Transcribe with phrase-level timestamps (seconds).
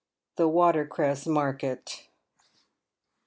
[0.35, 1.91] THE WATER CRESS MARKET.„.